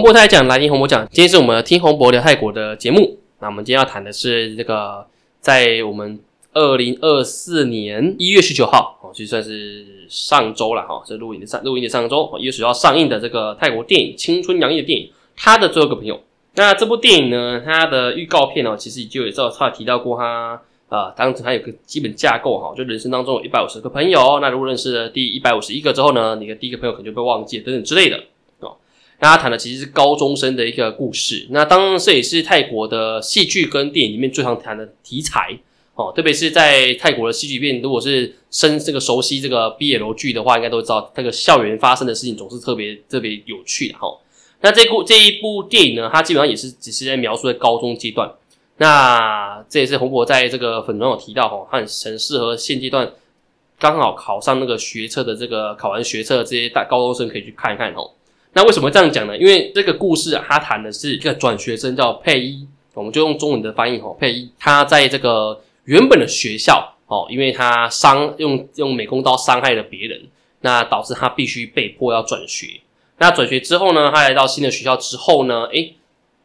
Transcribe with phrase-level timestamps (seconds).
[0.00, 1.06] 洪博泰讲，来听洪博讲。
[1.10, 3.18] 今天是我们听洪博聊泰国的节目。
[3.40, 5.06] 那我们今天要谈的是这个，
[5.40, 6.18] 在我们
[6.54, 16.18] 二零二四年一月十九号，哦，就算是上周了哈，这录影的上录音的上周，一月十九号上映的这个泰国电影《青春洋溢》的电影，他的最后一个朋友。
[16.54, 28.18] 那这部电影呢，它的预告片哦，其实就有稍微提到过，他啊，当时它有个基本架构哈，就人生当中有一百五十个朋友，那如果认识了第一百五十一个之后呢，你的第一个朋友可能就被忘记了等等之类的。
[29.20, 35.58] 那他谈的其实是高中生的一个故事，那当然这也是泰国的戏剧跟电影里面最常谈的题材
[35.94, 44.08] 哦，特别是在泰国的戏剧片，如果是深这个熟悉这个毕业楼剧的话，应该都知道这个校园发生的事情总是特别特别有趣的哈。
[44.62, 48.32] 那这部这一部电影呢，它基本上也是只是在描述在高中阶段，
[48.78, 53.12] 那这也是洪博在这个粉中有提到哈，很很适合现阶段
[53.78, 58.10] 刚好考上那个学测的这个考完学测这些大高中生可以去看一看哦。
[58.52, 59.36] 那为什么这样讲呢？
[59.38, 64.16] 因为这个故事啊，他谈的是一个转学生叫佩伊，我们就用中文的翻译哦。
[64.18, 70.22] 佩伊他在这个原本的学校哦，因为他伤用用美工刀伤害了别人，
[70.62, 72.80] 那导致他必须被迫要转学。
[73.18, 75.94] 那转学之后呢，他来到新的学校之后呢，诶，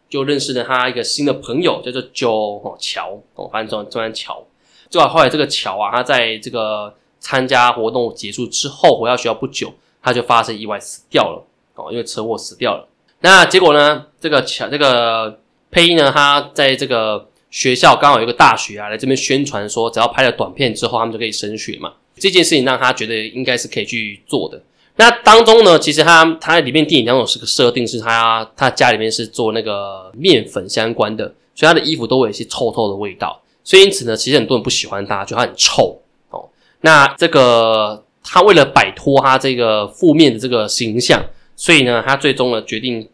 [0.08, 4.44] 就认识了他一个新的朋友，叫做 Joe 哦乔哦，反正中文乔。
[4.90, 11.44] 就后来这个乔啊，他在这个参加活动结束之后回到学校不久，他就发生意外死掉了。
[11.76, 12.88] 哦，因为车祸死掉了。
[13.22, 14.06] 那结果呢？
[14.20, 15.40] 这个乔这个
[15.72, 21.94] 配音呢，他在这个学校刚好有个大学啊，来这边宣传说，只要拍了短片之后，他们就可以升学嘛。
[22.18, 24.62] 这件事情让他觉得应该是可以去做的。
[24.98, 33.42] 那当中呢，其实他他里面电影当中是个设定，是他他家里面是做那个面粉相关的，所以他的衣服都有一些臭臭的味道。
[33.64, 36.48] 所以因此呢，其实很多人不喜欢他，觉得他很臭哦。
[36.82, 41.24] 那这个他为了摆脱他这个负面的这个形象。
[41.56, 43.08] 所以呢，他最终呢决定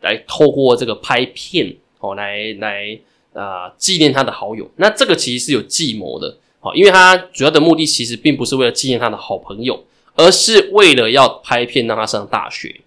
[0.00, 2.98] 来透过这个拍片哦，来来
[3.34, 4.68] 啊纪念他的好友。
[4.76, 9.84] 那这个其实是有计谋的哦，因为他主要的目的其实并不是为了纪念他的好朋友，
[10.16, 12.80] 而是为了要拍片让他上大学。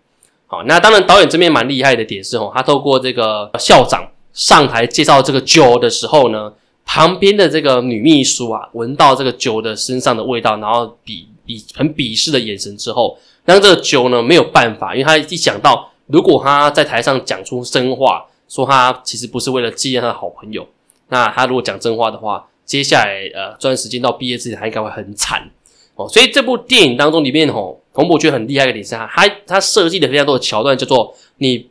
[0.48, 6.54] 好，那当然导演这边蛮厉害的点是哦，他透过这个校长上台介绍这个酒的时候呢，
[6.86, 13.18] 旁边的这个女秘书啊闻到这个酒的身上的味道，然后鄙鄙很鄙视的眼神之后。
[13.46, 20.68] 那这个酒呢没有办法，因为他一想到，如果他在台上讲出真话，说他其实不是为了纪念他的好朋友，
[21.10, 25.50] 那他如果讲真话的话，接下来呃这段时间到毕业之前，他应该会很惨
[25.96, 26.08] 哦。
[26.08, 31.70] 所以这部电影当中里面哦，冯博觉得很厉害的点是，他他设计的非常多的桥段，叫做你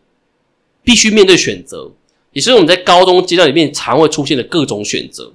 [0.83, 1.93] 必须面对选择，
[2.33, 5.33] 也是我们在高中阶段里面常会出现的各种选择。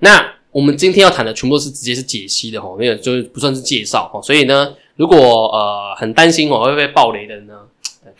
[0.00, 4.74] 那我们今天要谈的全部都是直接是解析的哈，没有就是不算是介绍哈，所以呢。
[4.96, 5.16] 如果
[5.48, 7.60] 呃很担心我会被暴雷的呢，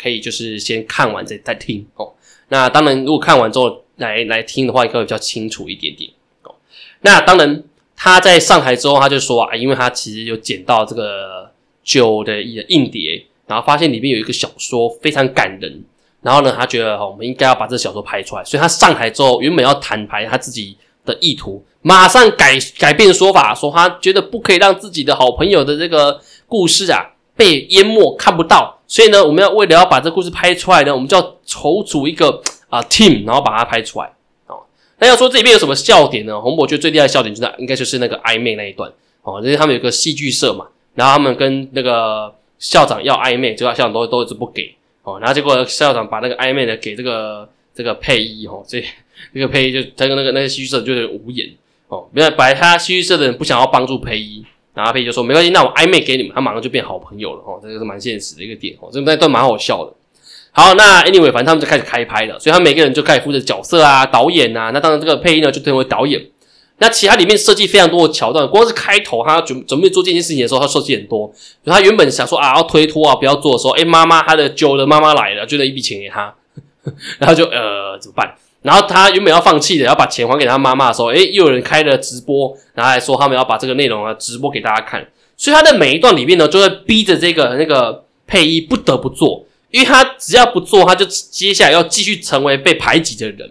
[0.01, 2.13] 可以就是先看完再再听哦。
[2.49, 6.11] 那当然，如果看完之后来来听的话，会比较清楚一点点
[6.43, 6.55] 哦。
[7.01, 7.63] 那当然，
[7.97, 11.51] 他在上台之后，他就说啊，因为他其实有捡到这个
[11.83, 15.85] 酒的硬碟，然后发现里面有一个小说非常感人，
[16.21, 26.21] 然后呢，他觉得，我们应该要把这小说拍出来，所以他上台之后，原本要坦白他自己的意图，马上改改变说法，说他觉得不可以让自己的好朋友的这个。
[26.53, 34.13] 故事啊被淹没看不到，所以呢，我们要为了要把这故事拍出来呢，我们就要筹组一个啊 team，然后把它拍出来
[34.49, 34.61] 哦。
[34.99, 36.39] 那要说这里面有什么笑点呢？
[36.39, 38.93] 红博觉得最厉害的笑点就是应该就是那个暧昧那一段
[39.23, 44.75] 哦，因为他们有个戏剧社嘛，然后他们跟那个校长要暧昧，结果校长都都一直不给
[45.05, 48.85] 哦，然后结果校长把那个暧昧的给这个这个配音哦，这
[49.33, 51.49] 那个配音就他跟那个那个戏剧社就是无言
[51.89, 54.45] 哦，原来本来他戏剧社的人不想要帮助配音。
[54.75, 59.93] 然后阿佩就说没关系，那我暧昧给你们，他马上就变好朋友了哦，这个是蛮现实的一个点哦，这那段蛮好笑的。
[60.53, 66.23] 好，那 anyway，反正他们就开始开拍了，所以他每个人就开始负责角色啊，导演啊，那当然这个配音呢就成为导演。
[66.79, 71.33] 那其他里面设计非常多的桥段，光是开头他准准备做这件事情的时候，他设计很多。
[71.65, 76.35] 他原本想说啊要推脱啊不要做的时候，哎妈妈他的酒的妈妈来了，就那一笔钱给他，
[77.21, 78.35] 然后就呃怎么办？
[78.63, 85.05] 然后他原本要放弃的，要把钱还给他妈妈的时候，诶，又有人开了直播，然后还说他们要把这个内容啊直播给大家看。
[85.37, 93.51] 所以他的每一段里面呢，就会逼着这个那个配音不得不做，因为他只要不做，他就接下来要继续成为被排挤的人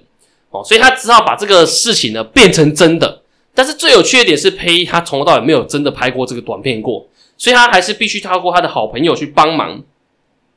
[0.52, 0.64] 哦。
[0.64, 3.22] 所以他只好把这个事情呢变成真的。
[3.54, 7.06] 但是最有趣的点是，配音他从头到尾没有真的拍过这个短片过，
[7.38, 9.84] 所以他还是必须透过他的好朋友去帮忙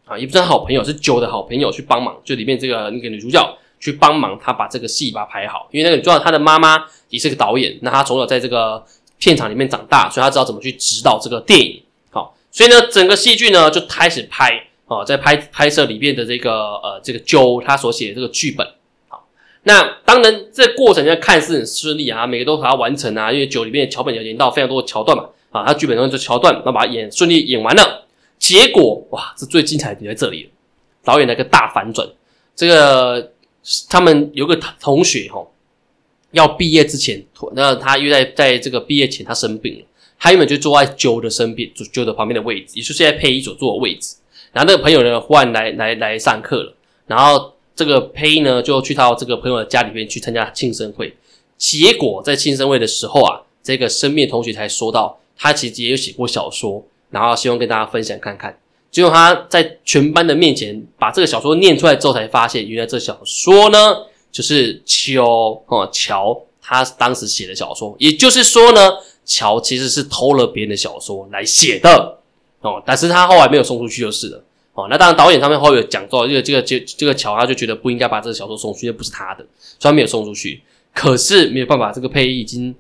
[0.05, 3.59] 啊，也不是好朋友，是酒的好朋友去帮忙，就里面这个那个女主角。
[3.85, 8.83] 去帮忙他把这个戏把它拍好，因为那个主要他的妈妈也是个导演，那他从小在这个
[9.19, 11.83] 片场里面长大，所以他知道怎么去指导这个电影。
[12.11, 14.69] 好，所以呢，整个戏剧呢就开始拍。
[14.87, 18.67] 哦，在拍拍摄里面的这个呃这个九他所写的这个剧本。
[19.09, 19.27] 好，
[19.63, 28.05] 那当然这过程要看似很顺利啊，每个都把它完成啊，因为九里面桥本有演到非常多的桥段嘛，啊，他剧本中就桥段，那把它演顺利演完了，
[28.39, 30.51] 结果哇，这最精彩的点在这里，
[31.03, 32.07] 导演的一个大反转，
[32.55, 33.33] 这个
[33.89, 35.47] 他们有个同学哈。
[36.33, 39.87] 要毕业之前，那他又在在这个毕业前他生病了，
[40.19, 44.17] 他原本就坐在九的身边，九的旁边的位置，也就是现在配一所坐的位置。
[44.53, 46.75] 然后那个朋友呢，忽然来来来上课了，
[47.07, 51.17] 然后这个佩呢就去到这个朋友的家里面去参加庆生会。
[51.57, 58.59] 结果在庆生会的时候啊，这个生病同学才说到，他其实也有写过小说，然后希望跟大家分享看看。
[58.95, 63.79] 结果他在全班的面前把这个小说念出来之后，才发现原来这小说呢。
[64.31, 68.91] 就是乔哦，乔他当时写的小说，也就是说呢，
[69.25, 72.19] 乔其实是偷了别人的小说来写的
[72.61, 74.89] 哦，但是他后来没有送出去就是了哦。
[74.91, 79.47] 那当然导演上面后有讲到这个这个这这个乔他就觉得不应该把这个小说送出去，不是他的，
[79.79, 80.61] 所以没有送出去。
[80.93, 82.75] 可是没有办法，这个配音已经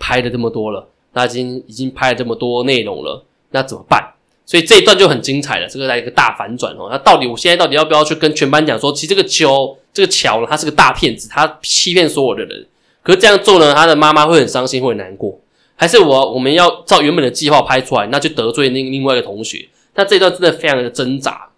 [0.00, 4.14] 拍了这么多了，那已经已经拍了这么多内容了，那怎么办？
[4.46, 6.86] 所以这一段就很精彩了，这个来一个大反转哦。
[6.88, 12.64] 那到底我现在到底要不要去跟全班讲说，其实这个秋这个乔呢，他是个大骗子，他欺骗所有的人。
[13.02, 15.36] 可是这样做呢，他的妈妈会很伤心，会很难过。
[15.74, 19.68] 还是我我们要照原本的计划拍出来，那就得罪另另外一个同学。
[19.96, 21.50] 那这一段真的非常的挣扎。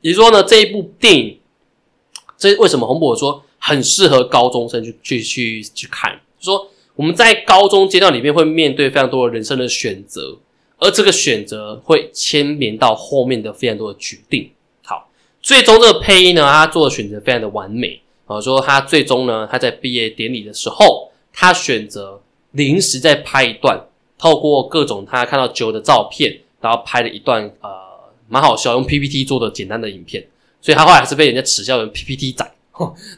[0.00, 1.38] 也就说呢，这一部电影，
[2.36, 6.20] 这为什么洪博说很适合高中生去去去去看？
[6.40, 10.36] 说我们在高中阶段里面会面对非常多的人生的选择。
[10.82, 14.50] 而这个选择会牵连到后面的非常多的决定。
[14.84, 15.08] 好，
[15.40, 18.00] 最终这个配音呢，他做的选择非常的完美。
[18.26, 22.20] 啊，说他最终呢，他在毕业典礼的时候，他选择
[22.50, 23.80] 临时再拍一段，
[24.18, 27.70] 透过各种他看到酒的照片，然后拍了一段呃，
[28.28, 30.26] 蛮好笑，用 PPT 做的简单的影片。
[30.60, 32.50] 所以他后来还是被人家耻笑成 PPT 仔。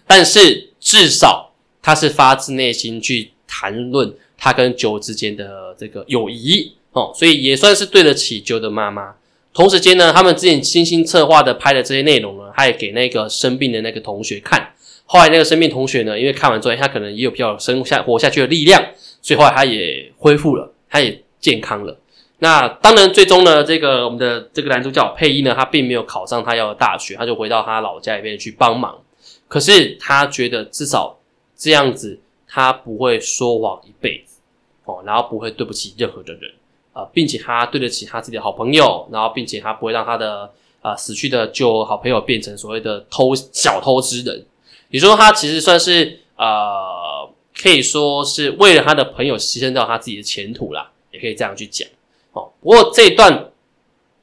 [0.06, 1.50] 但是至少
[1.80, 6.74] 他是发自内心去谈论他跟酒之间的这个友谊。
[6.94, 9.14] 哦，所以也算是对得起九的妈妈。
[9.52, 14.72] 同时间呢，他们之前精心策划的拍的这些内容呢，他也给那个生病的那个同学看。
[15.06, 18.82] 后来那个生病同学呢，因为看完之后，他可能也有比较生下活下去的力量，
[19.20, 21.96] 所以后来他也恢复了，他也健康了。
[22.38, 28.98] 那当然，最终呢，这个我们的这个男主角配音呢，他并没有考上他要的大学，他就回到他老家里面去帮忙。
[29.46, 31.18] 可是他觉得至少
[31.56, 32.18] 这样子，
[32.48, 34.40] 他不会说谎一辈子
[34.84, 36.50] 哦，然后不会对不起任何的人。
[36.94, 40.50] 啊，并且他对得起他自己的好朋友，然后并且他不会让他的
[40.80, 44.46] 啊死去的旧好朋友变成所谓的偷小偷之人。
[44.90, 51.88] 你说他其实算是呃，可以说是为了他的朋友牺牲掉他自己的前途啦，也可以这样去讲。
[52.32, 53.50] 哦，不过这一段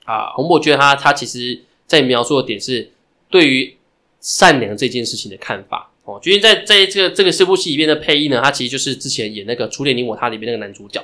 [0.05, 2.89] 啊，洪博觉得他他其实在描述的点是
[3.29, 3.75] 对于
[4.21, 5.91] 善良这件事情的看法。
[6.05, 11.03] 哦，因为在在这个这个这部戏里面的配音呢，他其实就是之前演那个《初恋你我他》里面那个男主角。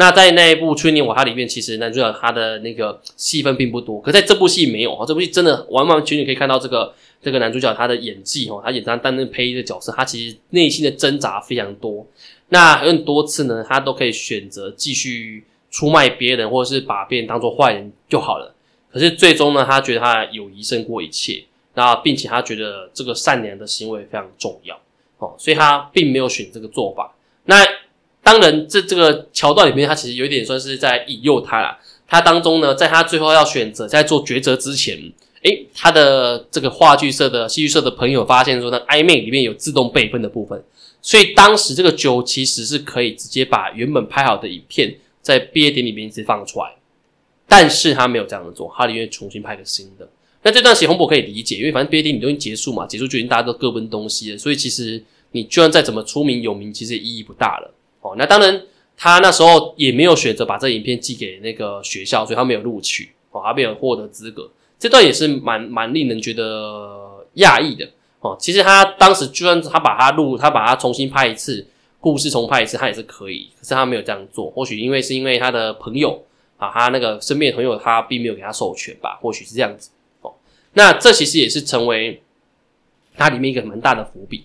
[0.00, 5.04] 那在那一部《春年我他》里面，其实男主角他的那个戏份并不多，可在这部戏没有哦。
[5.06, 12.06] 这部戏真的完完全全可以看到这个这个男主角他的演技哦，他演他担任配音的角色，他其实内心的挣扎非常多。
[12.48, 18.54] 那很多次呢，他都可以选择继续出卖别人，或者是把别人当做坏人就好了。
[18.90, 24.80] 可是最终呢，他觉得他友谊胜过一切，那并且他觉得这个善良的行为非常重要
[25.18, 27.14] 哦，所以他并没有选这个做法。
[27.44, 27.56] 那
[28.30, 31.76] 当然，这这个桥段里面，他其实有一点算是在引诱他啦。
[32.06, 34.96] 他当中呢，在他最后要选择在做抉择之前，
[35.42, 40.62] 诶，他的这个话剧社的戏剧社的朋友发现说，那 iMac 里面有自动备份的部分，
[41.02, 46.76] 所以当时这个九其实是可以直接把原本拍好的影片在毕业典礼里面直接放出来，
[47.48, 50.08] 但是他没有这样子做，他宁愿重新拍个新的。
[50.44, 57.74] 那这段写红博可以理解，因为反正毕业典礼都已经结束嘛，结束就已经大家都各奔东西了，所以其实你就算再怎么出名有名，其实也意义不大了。
[58.00, 58.62] 哦，那当然，
[58.96, 64.50] 他那时候也没有选择把这影片寄给那个学校，所以他没有录取，哦，他没有获得资格。
[64.78, 67.88] 这段也是蛮蛮令人觉得讶异的。
[68.20, 71.66] 哦，其实他当时就算他把它录，他把它重新拍一次，
[72.00, 73.50] 故事重拍一次，他也是可以。
[73.58, 76.22] 可是他没有这样做，或许因为是因为他的朋友
[76.58, 79.90] 啊，他那个身边的朋友，他并没有给他授权吧，或许是这样子。
[80.20, 80.34] 哦，
[80.74, 82.22] 那这其实也是成为
[83.16, 84.44] 它里面一个蛮大的伏笔。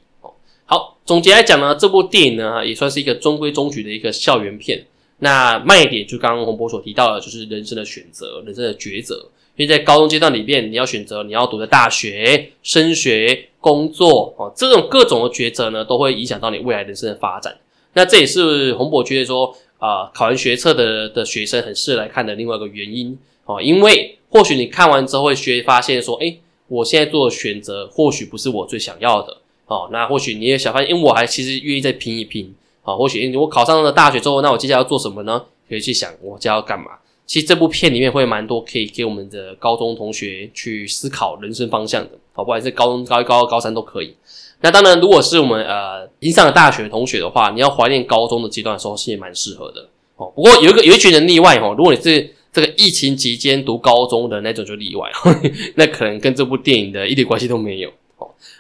[1.06, 4.86] 总结来讲呢，这部电影呢也算是一个中规中矩的一个校园片。
[5.20, 9.30] 那卖点就刚刚洪博所提到的，就是人生的选择、人生的抉择。
[9.56, 17.56] 因为在高中阶段里面，你要选择你要读的大学、升学、工作哦，这种各种的抉择呢，都会影响到你未来人生的发展。
[17.94, 24.18] 那这也是洪博觉得说，啊，考完学测的的学生很适合来看的另外一个原因哦，因为。
[24.28, 26.36] 或许你看完之后会学发现说，哎，
[26.68, 29.90] 我现在做的选择或许不是我最想要的哦。
[29.92, 32.54] 那或许你也想发现，因为我还其实愿意再拼一拼
[32.84, 32.96] 啊。
[32.96, 35.44] 或许我考上了大学之后，那我接下来要做什么呢？
[35.68, 36.92] 可以去想我将要干嘛。
[37.26, 44.16] 其实这部片里面会蛮多可以给我们的高中同学去思考人生方向的，好，不管是高中、高一、高二、高三都可以。
[44.62, 50.32] 那当然，如果是我们呃已经上了大学同学的话，你要怀念高中的阶段的时候，其实蛮适合的哦。
[50.36, 55.10] 不过有一个有一群人例外哦，如果你是这个疫情期间读高中的那种就例外，
[55.74, 57.92] 那可能跟这部电影的一点关系都没有。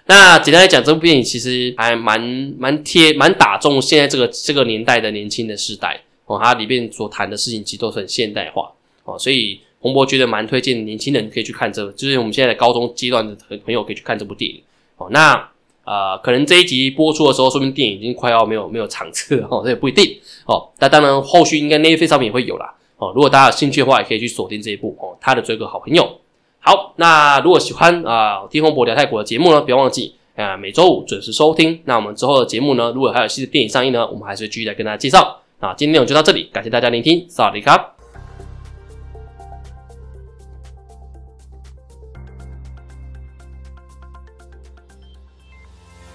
[0.08, 2.20] 那简单来讲，这部电影其实还蛮
[2.58, 6.02] 蛮贴、蛮打中现在这个这个年代的年轻的世代。
[6.28, 8.72] 哦，它里面所谈的事情其实都是很现代化
[9.04, 14.60] 哦，所以洪博觉得蛮推荐年轻人可以去看这，就是我们现在的高中阶段的朋友可以去看这部电影
[14.98, 15.08] 哦。
[15.12, 15.50] 那
[15.84, 20.68] 呃，可能这一集播出的时候，说明电影已经快要没有没有场次了哦，这也不一定哦。
[20.80, 23.12] 那当然，后续应该那些上面也会有啦哦。
[23.14, 26.20] 如果大家有兴趣的话，也可以去锁定这一部哦，他的追个好朋友。
[26.68, 31.80] 好，那如果喜欢啊听洪博聊泰国的节目呢，不要忘记啊每周五准时收听。
[31.86, 35.42] 那我们之后的节目呢，如果还有新的电影上映呢，我们还是继续来跟大家介绍。
[35.60, 37.95] 啊，今天内容就到这里，感谢大家聆听，萨瓦迪卡。